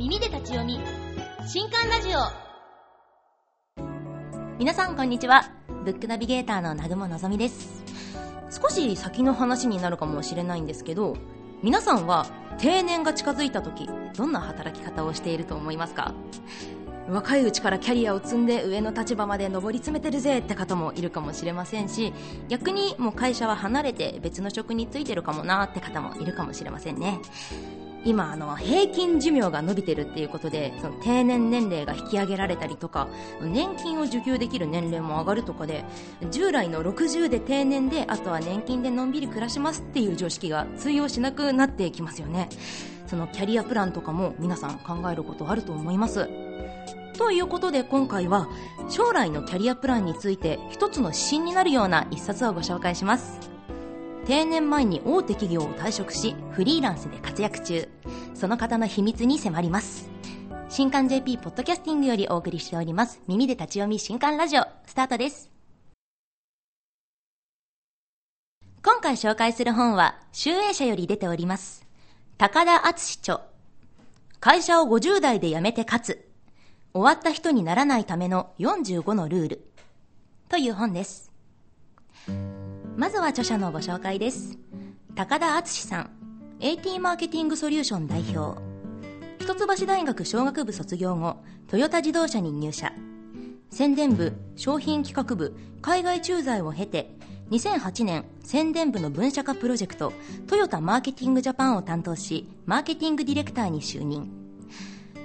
[0.00, 0.80] 耳で立ち読み。
[1.46, 2.20] 新刊ラジオ。
[4.58, 5.50] 皆さんこんにちは。
[5.84, 7.84] ブックナビゲーターの南雲のぞみです。
[8.50, 11.18] 少し先の話になるかもしれないんですけど
[11.62, 12.24] 皆さんは
[12.56, 16.14] 定年が近づいた時どんな働き方をしていると思いますか？
[17.06, 22.14] 若いうちからキャリアを積んで上の立場まで上り詰めてるぜって方もいるかもしれませんし
[22.48, 27.18] 逆にもう会社は離れて別の職に就いてるかもなって方もいるかもしれませんね。
[28.04, 33.08] 今あの平均寿命が伸びてるっていうことでその定年年齢が引き上げられたりとか
[33.42, 35.84] 年金を受給できる年齢も上がるとかで
[36.30, 42.48] 従来の60で定年であとは年金でのんびり暮らしますっていう常識が通用しなくなってきますよね。
[43.06, 46.28] そのキャリアプランとかも皆さん考えることあると思います。
[47.18, 48.48] ということで今回は
[48.88, 53.59] 将来のキャリアプランについて一つの指針になるような一冊をご紹介します。
[54.26, 57.88] 定年前に大手企業を退職しフリーランスで活躍中。
[58.34, 60.10] その方の秘密に迫ります。
[60.68, 63.20] 新刊 JP ポッドキャスティングよりお送りしております。
[63.26, 65.50] 耳で立ち読み新刊ラジオスタートです。
[68.82, 71.86] 今回紹介する本は集英社より出ております。
[72.38, 73.40] 高田敦著
[74.38, 76.30] 会社を50代で辞めて勝つ。
[76.94, 79.70] 終わった人にならないための45のルール。
[80.48, 81.29] という本です。
[83.00, 84.58] まずは著者のご紹介です。
[85.14, 86.10] 高田敦さん、
[86.60, 88.60] AT マーケティングソリューション代表。
[89.38, 92.92] 一橋大学商学部卒業後、トヨタ自動車に入社。
[93.70, 97.16] 宣伝部、商品企画部、海外駐在を経て、
[97.50, 100.12] 2008年宣伝部の分社化プロジェクト
[100.46, 104.30] トヨタマーケティングジャパンを担当しマーケティングディレクターに就任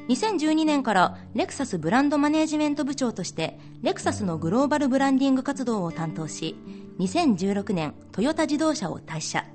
[0.07, 6.55] 2012年からレクサスブランドマネージメント部長としてレクサスのグローバルブランディング活動を担当し
[6.99, 9.45] 2016年トヨタ自動車を退社。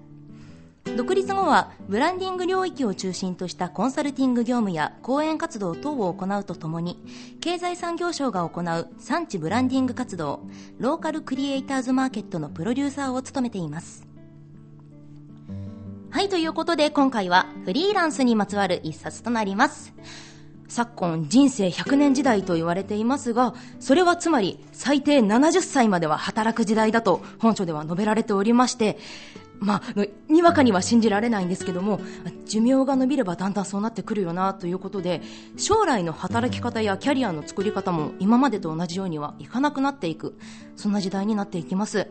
[0.97, 6.98] 独立後はブランディング領域を中心としたコンサルティング業務や講演活動等を行うとともに
[7.41, 10.41] 経済産業省が行う産地ブランディング活動
[10.79, 14.07] ローカルクリエイターズマーケットのプロデューサーを務めています。
[16.11, 19.95] はいということで今回はフリーランスにまつわる一冊となります。
[20.70, 28.97] 昨今人生100年時代と言われていますが、それはつまり最低70歳までは働く時代だと本書では述べられておりまして、
[29.59, 32.01] まあ、にわかには信じられないんですけども、
[32.47, 35.20] 寿命が伸びればだんだんそうなってくるよなということで、
[35.57, 40.39] 将来の働き方やキャリアの作り方も今までと同じようにはいかなくなっていく、
[40.77, 42.07] そんな時代になっていきます。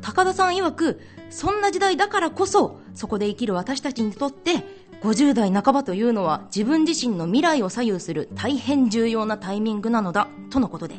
[0.00, 4.71] 高田さん曰く、そんな時代だからこそ、そこで生きる私たちにとって、
[5.02, 10.94] 50代半ばというのは自分自身の未来を左右する大変重要なタイミングなのだとのことで。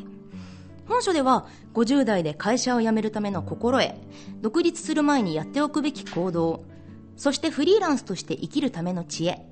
[0.86, 3.94] 本書では50代で会社を辞めるための心得
[4.42, 6.64] 独立する前にやっておくべき行動
[7.16, 9.46] そしてフリーランスとして生きるための知恵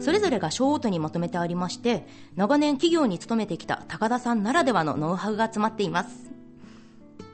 [0.00, 2.06] それぞれが章ごとにまとめてありまして
[2.36, 6.30] 長年企業に勤めてきた高田さんならではのノウハウが詰まっています。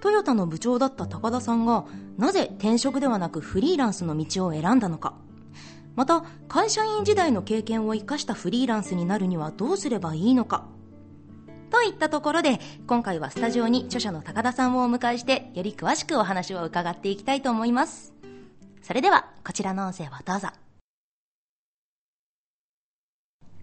[0.00, 1.84] トヨタの部長だった高田さんが
[2.16, 5.14] なぜ転職ではなくフリーランスの道を選んだのか。
[5.96, 10.66] また会社員時代の経験を生かしたフリーランスになるにはどうすればいいのか。
[11.70, 18.12] といったところで今回はスタジオに著者の高田さんをお迎えしてより詳しくお話を伺っていきたいと思います。
[18.82, 20.59] それではこちらの音声をどうぞ。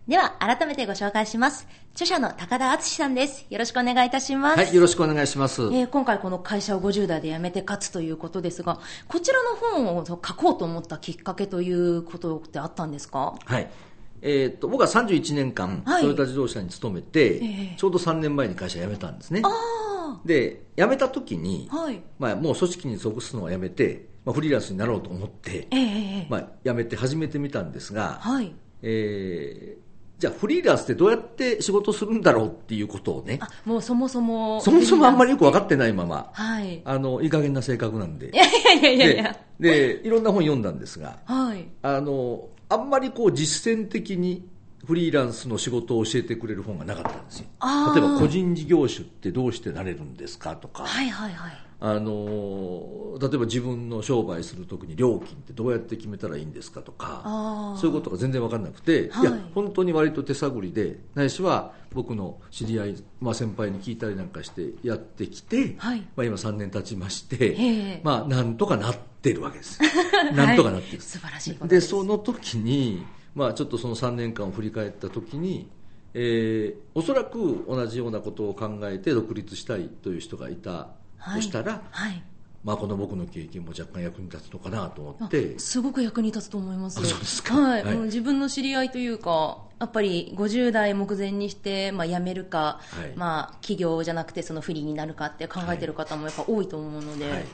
[0.07, 1.67] では、改めてご紹介します。
[1.91, 3.45] 著者の高田敦さんです。
[3.49, 4.57] よろしくお願いいたします。
[4.57, 5.63] はい、よろしくお願いします。
[5.63, 8.79] えー、今回この会社を50代で辞めて勝つということですが、
[9.09, 13.35] こちらの本を書こうと思ったきっかけということってあったんですか？
[13.43, 13.69] はい。
[14.21, 19.41] えー、っと僕は31年間、トヨタ自動車に勤めて、えー、ちょうど3年前に会社辞めたんですね。
[20.23, 29.86] で、辞めた時に、はい、まあ、もう組織に属すのは辞めて、まあ、フリーランスになろうと思って、えー、まあ、辞めて始めてみたんですが、はいえー、
[30.19, 33.39] じゃあフリーランスってどうやって仕事するんだろうっていうことをね。
[33.65, 34.59] もうそもそも。
[34.61, 36.29] そもそもあんまりよく分かってないまま。
[36.33, 36.81] はい。
[36.85, 38.31] あの、いい加減な性格なんで。
[38.31, 39.97] いやいやいやいやいやで。
[39.99, 41.19] で、いろんな本読んだんですが。
[41.25, 41.67] はい。
[41.83, 44.47] あの、あんまりこう実践的に
[44.87, 47.47] フリーランスの仕事を教えてくれる本がなかったんですよ。
[47.93, 50.83] 例えば個人事業主ってどうしてなれるんですかとか。
[50.83, 51.63] はいはいはい。
[51.79, 57.75] あの例えば自分の商売するときに料金ってどうやって決めたらいいんですかとか。
[57.77, 69.79] そういうことが全然分からなくて、はい、いや本当に割と手探りでないしは僕の知り合い、まあ、先輩に聞いたりなんかしてやってきて、はい、まあ、今3年経ちまして、まあ、なんとかなってるわけです
[70.33, 73.03] なんとかなってる、素晴らしいでその時に、
[73.37, 75.69] まあ、ちょっとその3年間を振り返った時に
[76.19, 80.89] えー、おそらく同じようなことを考えて独立したいという人がいた
[81.35, 82.23] としたら、はい、
[82.63, 85.59] まあ、この僕の経験も若干役に立つのかなと思って。
[85.59, 86.99] すごく役に立つと思います。
[87.51, 97.33] はい、はい、もう自分の知り合いというかやっぱり50代目前にして、まあ、辞めるか、はい、まあ、企業じゃなくてそのフリーになるかって考えてる方もやっぱ多いと思うので、はい。
[97.33, 97.45] はい、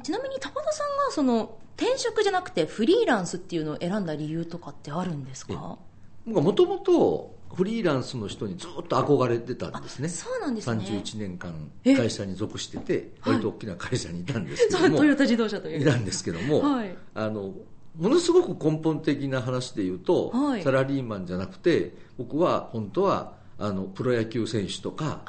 [0.00, 5.76] ちなみに高田さんがその転職じゃなくてフリーランスっていうのを選んだ理由とかってあるんですか？
[6.24, 10.08] もともとフリーランスの人にずっと憧れてたんですね。
[10.08, 10.82] そうなんですね。
[10.82, 11.52] 31年間
[11.84, 14.98] 会社に属してて、割と大きな会社にいたんですけども。
[14.98, 15.82] トヨタ自動車という。
[15.82, 17.52] いたんですけども、はい、あの、
[17.98, 25.20] ものすごく根本的な話で言うと、はい、サラリーマンじゃなくて、僕は本当は、あの、プロ野球選手とか、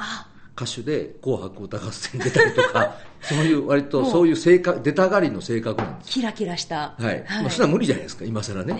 [0.55, 6.11] 歌手で「紅白歌合戦」出たりとか そういう割とそういう性格出たがりの性格なんです。
[6.11, 6.95] キラキラした。
[6.97, 8.73] はい、はい、まあ、それは無理じゃないですか今更ね、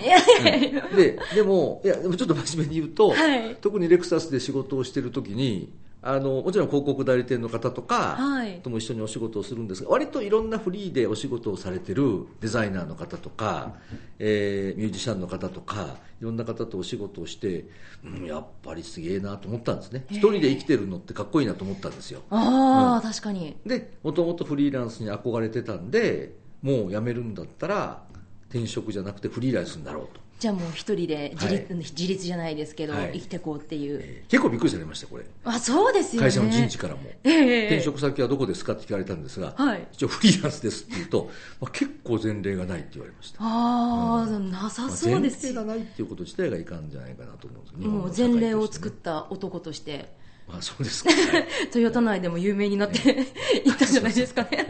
[0.90, 5.70] うん、ででもいやでもちょっと真面目に言うと、はい、特にレクサスで仕事をしてる時に
[6.06, 13.72] あのもちろん広告代理店の方とか、はい、とも一緒にお仕事をするんですが割といろんなフリーでお仕事をされてるデザイナーの方とか、
[14.18, 17.64] えー、ミュージシャンの方とかいろんな方とお仕事をして、
[18.04, 20.04] うん、やっぱりすげえなと思ったんですね。
[20.10, 22.20] 一人で生きてるのってかっこいいなと思ったんですよ。
[22.28, 23.56] ああ、うん、確かに。
[23.64, 28.02] でもともとフリーランスに憧れてたんでもう辞めるんだったら
[28.50, 35.24] 転職じゃなくてフリーランスになろうとじゃあもう一人で自立はい、自立じゃないですけど、はい、生きていこうっていう、えー、結構びっくりされましたこれ。
[35.44, 43.38] あそうですよ、ね、会社の人事からも、えー、転職先はどこですかって聞かれたんですが、はい、一応フリーランスですって言うと、 まあ、結構前例がないって言われました。
[43.40, 49.94] ああ、うん、なさそうです、まあ、前例がないっていうこと自体がいかんじゃないかなと思うんですもう前例を作った男として。
[49.98, 52.98] まあそうですか、ね、トヨタ内でも有名になって
[53.64, 54.66] いったんじゃないですかね。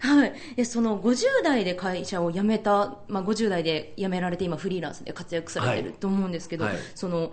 [0.00, 0.24] はい。
[0.24, 0.64] はい。
[0.64, 6.74] その50代で会社を辞めた、まあ50代で辞められて今フリーランスで活躍されてると思うんですけど、はい。
[6.74, 7.32] はい、その、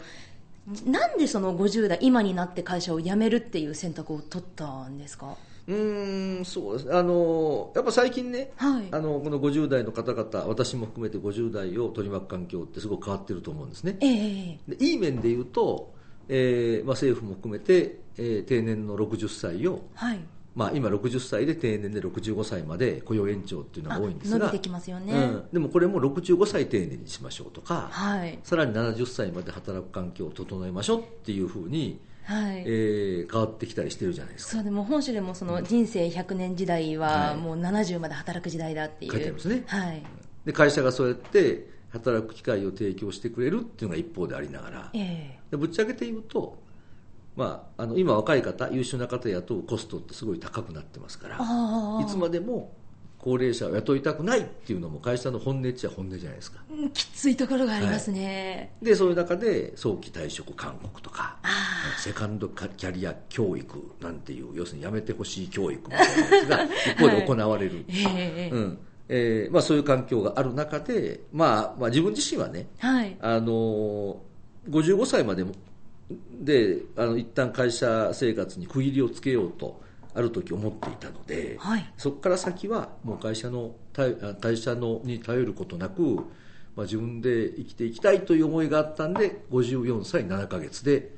[0.85, 5.35] なんでその50代、今になって会社を辞めるっていう選択を取ったんですか？
[5.67, 15.94] うんそうですあのやっぱ最近ね、はい、あのこの50代の方々私も含めて50代を取り巻く環境ってすごく変わってると思うんですね、えー、でいい面で言うと
[16.27, 20.19] えーまあ、政府も含めて、えー、定年の60歳を、はい。
[20.55, 32.63] まあ、今60歳で定年で65歳まで雇用延長っていうのが多いんですが伸びてきますよね、うん、でもこれも65歳定年にしましょうとか、はい、さらに70歳まで働く環境を整えましょうっていうふうにはい。
[32.65, 34.53] えー、変わってきたりしてるじゃないですか。
[34.53, 40.03] そうでも本州でもその人生100年時代はもう70まで働く時代だっていう、書いてありますね、はい、
[40.43, 46.61] で会社がそうやって働く機会を提供してくれるっていうのが一方でありながら、えー、ぶっちゃけて言うと、
[47.35, 51.37] まあ、あの今若い方優秀な方雇うコストってすごい高くなってますから。
[52.01, 52.73] いつまでも
[53.17, 61.37] 高齢者を雇いたくないっていうのも会社の本音っちゃ本音じゃないですか、うん、きついところがありますね、はい、でそういう中で早期退職勧告とか
[61.97, 66.63] セカンドキャリア教育なんていう要するにやめてほしい教育みたいなやつが
[66.93, 68.49] 一方で行われる、はいえ。
[68.53, 74.17] ー、うんえーまあ、そういう環境がある中で、まあまあ、自分自身はね、はい、あの
[74.69, 75.45] 55歳まで
[76.39, 79.81] であの一旦会社生活に区切りをつけようと
[80.13, 83.75] ある時思っていたので、はい、そこから先はもう会社の
[84.39, 86.19] 会社のに頼ることなく、
[86.75, 91.11] まあ、自分で生きていきたいという思いがあったんで54歳7か月で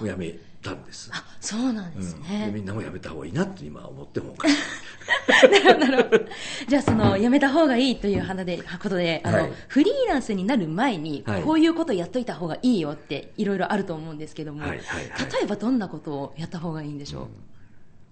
[0.00, 1.10] 辞めたんです。
[1.12, 4.44] あそうなんですね、うん、みんなも辞めた方がいいなって今思ってもな。
[5.96, 6.24] るほど。
[6.68, 17.28] じゃあその辞めた方がいいという話でことであの、はい、フリーランスになる前にこういうことやっといた方がいいよっていろいろあると思うんですけども、はいはいはい、例えばどんなことをやった方がいいんでしょう、うん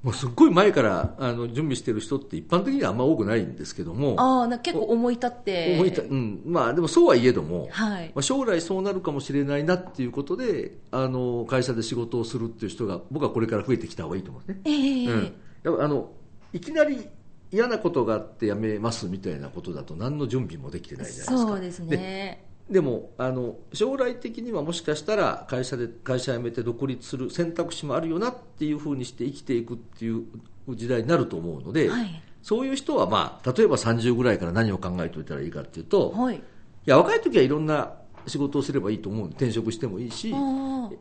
[0.04, 5.74] もうすっごい前からあの準備してる人って一般的にはあんま多くないんですけどもああ結構思い立って。
[5.76, 6.42] 思い立うん。
[6.44, 8.12] まあでもそうはいえども、はい。
[8.14, 16.10] まあ、将来そうなるかもしれないなっていうことであの会社で仕事をするっていう人が僕はこれから増えてきた方がいいと思うんですね、えーうん、あの
[16.52, 17.08] いきなり
[17.50, 21.48] 嫌なことがあって辞めますみたいなことだと何の準備もできてないじゃないですか。
[21.48, 30.24] そうですねでもあの将来的にはもしかしたら会社で会社辞めて独立する選択肢もあるよなっていうふうにして生きていくっていう
[30.70, 36.40] 時代になると思うので、はい、そういう人は、まあ、例えば30ぐらいから何を考えておいたらいいかっていうと、はい、い
[36.86, 37.92] や若い時はいろんな
[38.26, 39.28] 仕事をすればいいと思う。
[39.28, 40.34] 転職してもいいし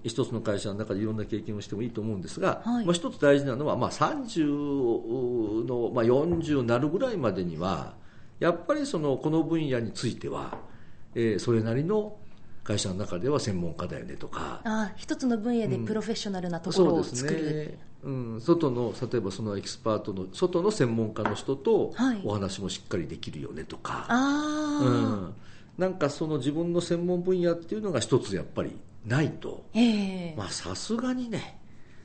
[0.04, 7.94] 一つの会社の中でいろんな経験をしてもいいと思うんですが、はい、まあ、一つ大事なのは、まあ、30の、まあ、40になるぐらいまでには
[8.40, 10.58] やっぱりそのこの分野については
[11.16, 12.18] えー、それなりの
[12.64, 14.62] 会社の中では専門家だよねとか。
[14.64, 17.40] あ一つの分野でプロフェッショナルなところを作る、
[18.04, 18.34] うん、ね。
[18.36, 21.94] うん、外の例えばそのエキスパートの外の専門家の人と
[22.24, 25.34] お話もしっかりできるよねとか、はい、うん、
[25.78, 29.64] なんかその自分の専門分野っていうのが一つやっぱりないと。
[30.50, 31.60] さすがにね、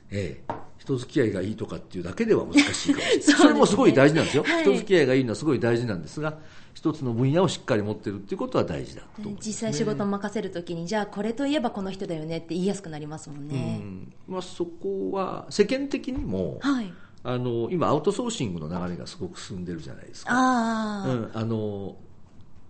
[0.09, 0.55] えー、一
[0.89, 3.21] 人付き合いがいいとかっていうだけでは難しいかもしれない。
[3.21, 6.37] そ、ね,、それもすごい大事なんですよ、はい、人付き合いがいいのはすごい大事なんですが
[6.73, 14.13] 一つの分野をしっかり持ってるっていうことは大事だと、ね、実際仕事を任せるときにじゃあこれといえばこの人だよねって言いやすくなりますもんね、うん。
[14.27, 16.91] まあ、そこは世間的にも、はい、
[17.23, 20.31] あの今アウトソーシングの流れがすごく進んでるじゃないですか。
[20.33, 21.95] あ、うん、あの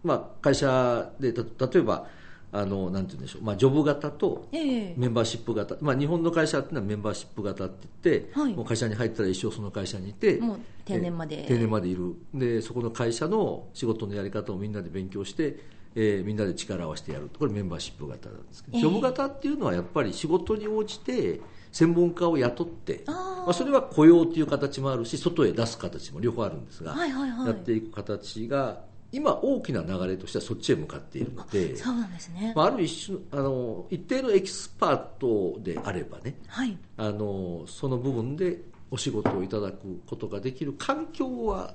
[0.01, 1.43] まあ、会社で例
[1.75, 2.07] えば
[2.51, 11.45] あのなんて言うんでしょう、まあ、ジョブ型とメンバーシップ型、まあ、日本の会社っていうのはメンバーシップ型って言って、はい、もう会社に入ったら一生その会社にいてもう定年まで。
[11.47, 12.15] 定年までいる。
[12.33, 15.59] でそこの会社の仕事のやり方をみんなで勉強して、
[15.95, 17.29] えー、みんなで力を合わせてやる。
[17.37, 21.39] これメンバーシップ型なんですけど、ジョブ型っていうのはやっぱり仕事に応じて
[21.71, 23.03] 専門家を雇って
[23.49, 38.61] まあ、それは雇用という形もあるし外へ出す形も両方あるんですが、はいはいはい、やっていく形が今大きな流れとしてはそっちへ向かっているのでそうなんですね、まあ、ある一種あの一定のエキスパートであればね、はい、あのその部分で
[38.91, 41.73] お仕事をいただくことができる環境は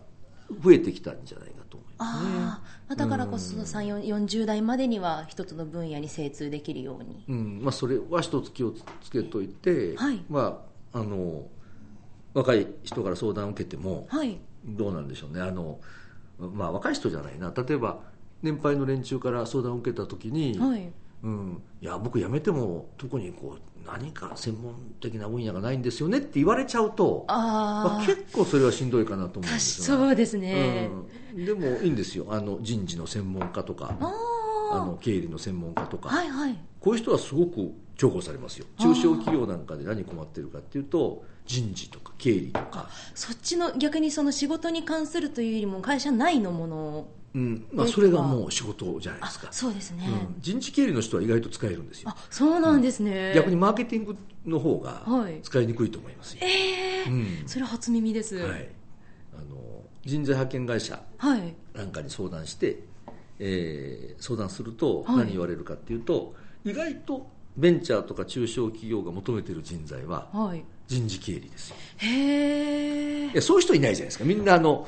[0.63, 2.31] 増えてきたんじゃないかと思いますね。
[2.89, 7.61] あだからこそ、うん、40代までには一つの分野に精通できるように、うん。
[7.63, 8.73] まあ、それは一つ気を
[9.03, 10.23] つけといて、はい。
[10.29, 10.61] ま
[10.93, 11.47] あ、あの
[12.35, 15.41] 若い人から相談を受けても、はい、どうなんでしょうね。
[15.41, 15.81] あの
[16.39, 17.53] まあ、若い人じゃないな。
[17.57, 18.01] 例えば
[18.43, 30.91] 年配の連中から相談を受けた時に、はい、うん、いや僕辞めても特にこう何か専門的な分野がないんですよねって言われちゃうとまあ、結構それはしんどいかなと思うんですよそうですね、
[31.35, 32.27] うん、でもいいんですよ。
[32.29, 38.67] あの人事の専門家とかあの経理の専門家とか、はいはい、こういう人はすごく重宝されますよ。
[38.79, 42.89] 中小企業なんかで何困ってるかっていうと人事とか経理とか。
[43.15, 47.67] そっちの逆にその仕事に関するというよりも会社内のものうん。
[47.73, 49.49] まあ、それがもう仕事じゃないですか。
[49.51, 52.11] そうですね、うん、人事経理の人は意外と使えるんですよ。
[52.11, 55.05] あそうなんですね、うん、逆にマーケティングの方が
[55.43, 58.69] 使いにくいと思いますよ、はい、ええーうん、それは初耳です、はい、
[59.37, 59.57] あの
[60.05, 61.03] 人材派遣会社
[61.75, 66.35] なんかに相談して、はい、えー、相談すると何言われるかっていうと、
[66.65, 70.29] 意外とベンチャーとか中小企業が求めてる人材は
[70.87, 74.25] 人事経理ですよ、へえそういう人いないじゃないですか。
[74.25, 74.87] みんなあの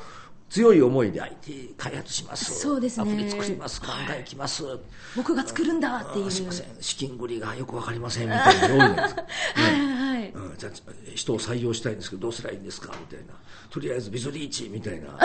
[0.49, 2.59] 強い思いで IT 開発します。
[2.59, 3.11] そうですね。
[3.11, 4.79] アプリ作ります考えきます、はい、
[5.15, 6.31] 僕が作るんだっていう。
[6.31, 6.67] すいません。
[6.79, 9.15] 資金繰りがよく分かりませんみたいなの多いじゃないです。
[9.15, 9.25] か、
[9.55, 10.69] はいはい、うん、じゃ
[11.15, 13.33] 人を採用したいんですけどどうすればいいんですかみたいな。
[13.69, 15.19] とりあえずビズリーチみたいな。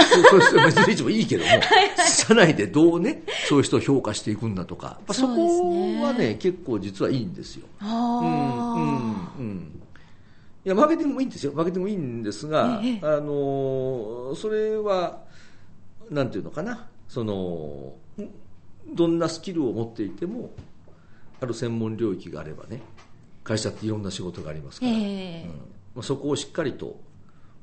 [0.67, 1.61] ビズリーチもいいけどもはい、
[2.11, 4.99] 社内でどうねそういう人を評価していくんだとか。
[5.12, 7.67] そこはね結構実はいいんですよ。
[7.79, 9.82] ああうんうんうん
[10.64, 11.52] いやマーケティングもいいんですよ。
[11.54, 15.23] マーケティングもいいんですが、ええ、あのそれは
[16.11, 16.88] なんていうのかな。
[17.09, 17.95] その
[18.87, 20.50] どんなスキルを持っていても
[21.40, 22.81] ある専門領域があればね
[23.45, 25.50] 会社っていろんな仕事がありますから、え
[25.95, 27.00] うん、そこをしっかりと、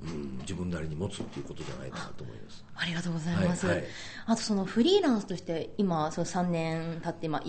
[0.03, 2.63] うん、自分なりに持つっていうことじゃないかなと思います。
[2.75, 3.85] ありがとうございます、はいはい、
[4.27, 7.41] あとそのフリーランスとして今その3年経って今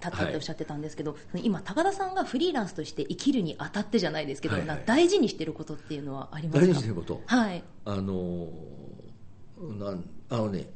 [0.00, 6.66] たったっておっしゃってたんですけど、はい、今、高田さんがフリーランスとして生きるにあたってじゃないですけど、はいはい、大事にしてることっていうのはありますか？
[6.66, 7.64] 大事にしてること、はい。
[7.84, 8.48] あの
[9.78, 10.68] なんあのね、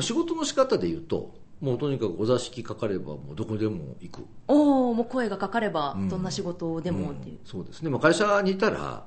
[0.00, 4.26] 仕事の仕方で言うと、もうとにかくお座敷かかればもうどこでも行く。
[4.48, 9.06] おおもう声がかかればどんな仕事でもっていう、うんうん、そうですね、まあ、会社にいたら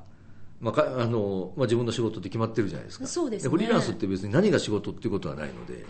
[0.61, 3.05] まああのまあ、自分の仕事って決まってるじゃないですか。
[3.05, 5.85] そうです、ね、フリーランスって別に何が仕事っていうことはないので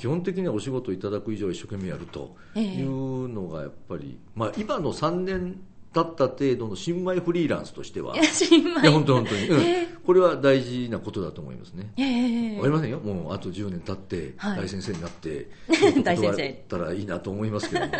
[0.00, 5.60] 基本的にはお仕事いただく以上一生懸命やるというのがやっぱり、えまあ、今の3年
[5.94, 8.82] 経った程度の新米フリーランスとしては新米。
[8.82, 9.60] いや本当本当に、うん。
[9.60, 12.98] えー、これは大事なことだと思いますね、えー、かりませんよ。
[12.98, 16.48] もうあと10年経って大先生になって、はい、大先生。
[16.50, 17.92] ったらいいなと思いますけども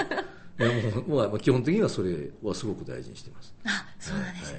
[0.56, 0.68] いや
[1.06, 3.54] もうもう基本的にはそれはすごく大事にしてます。
[3.64, 4.58] あ、そうなんですね。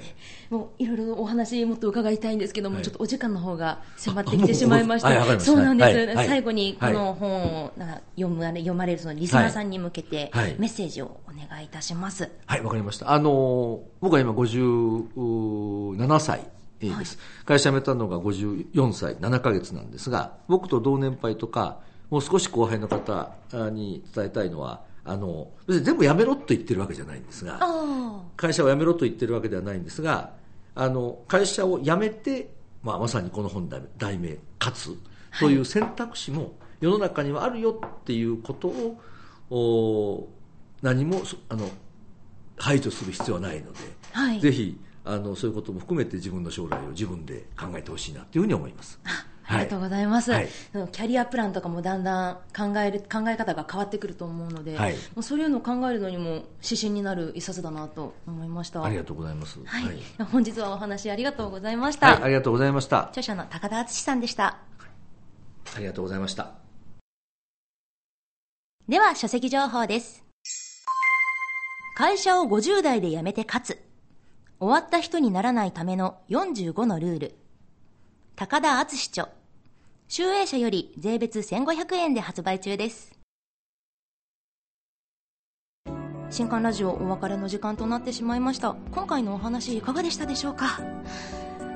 [0.50, 5.40] はい、もういろいろお話もっと伺いたいんですけども、はい、ちょっとお時間の方が迫ってきてしまいました。
[5.40, 7.72] そうなんです、はい、最後にこの本を
[8.18, 12.30] 読まれ読まれるそのリスナーさんに向けてメッセージをお願いいたします。
[12.46, 13.12] はい、わ、かりました。
[13.14, 16.42] あの僕は今57歳。
[16.78, 23.32] です、会社辞めたのが54歳7か月なんですが僕と同年配とかもう少し後輩の方
[23.72, 27.60] に伝えたいのはあの別に全部やめろと言ってるわけじゃないんですが
[28.36, 30.34] 会社を辞めろと言ってるわけではないんですが
[30.74, 32.50] あの会社を辞めて、
[32.82, 34.98] まあ、まさにこの本題名「勝つ」
[35.40, 39.00] という選択肢も世の中にはあるよっていうことを
[39.50, 40.28] お
[40.82, 41.70] 何もあの
[42.58, 43.80] 排除する必要はないので、
[44.12, 49.00] はい、ぜひあのそういうことも含めて自分の将来を自分で考えてほしいなというふうに思います。
[49.48, 58.84] ありがとうございます、はい、キャリアプランとかもだんだん考える考え方が変わってくると思うので、はい、そういうのを考えるのにも指針になる一冊だなと思いました。
[58.84, 63.10] ありがとうございます、はい、本日はお話ありがとうございました、ありがとうございました。
[63.10, 64.58] 著者の高田敦さんでした。
[65.76, 66.54] ありがとうございました。
[68.88, 70.24] では書籍情報です。
[71.98, 73.82] 会社を50代で辞めて勝つ。
[74.60, 77.36] 終わった人にならないための45のルール
[78.38, 79.30] 高田敦著。
[80.10, 83.18] 集英社より税別1500円で発売中です。
[86.30, 88.76] 新刊ラジオお別れの時間となってしまいました。
[88.92, 90.82] 今回のお話いかがでしたでしょうか？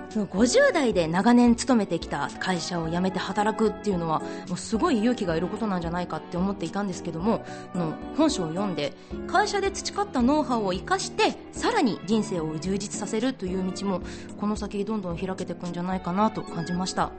[0.09, 8.93] 50代で長年勤めてきた会社を辞めて働くっていうのはもうすごい勇気がいることなんじゃないかって思っていたんですけどもの本書を読んで
[9.27, 14.01] 会社で培ったノウハウを生かしてさらに人生を充実させるという道も
[14.37, 17.11] この先どんどん開けていくんじゃないかなと感じました。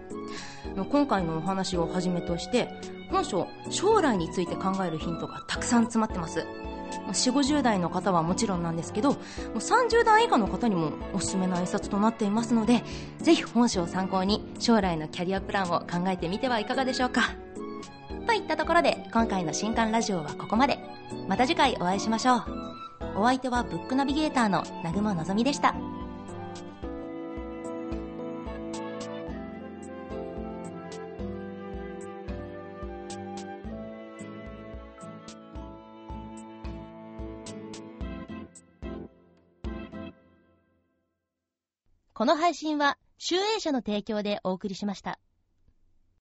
[0.90, 2.68] 今回のお話をはじめとして
[3.11, 6.47] 本書将来について考えるヒントがたくさん詰まってます。
[7.09, 9.16] 4050代の方はもちろんなんですけども
[9.54, 12.82] う30代以下の方にもおすすめの一冊となっていますので
[13.18, 17.32] ぜひ本書を参考に将来のキャリアプランを考えてみてはいかがでしょうか。
[18.26, 20.78] といったところで今回の新刊ラジオはここまで。
[21.28, 22.44] また次回お会いしましょう。
[23.16, 25.75] お相手はブックナビゲーターの南雲のぞみでした。
[42.21, 45.19] この配信は、集英社の提供でお送りしました。